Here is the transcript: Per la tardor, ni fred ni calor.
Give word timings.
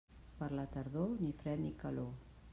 Per 0.39 0.47
la 0.59 0.63
tardor, 0.77 1.13
ni 1.27 1.31
fred 1.43 1.63
ni 1.67 1.71
calor. 1.85 2.13